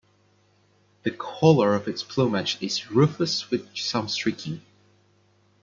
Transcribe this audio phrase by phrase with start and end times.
[1.03, 4.63] The colour of its plumage is rufous with some streaking.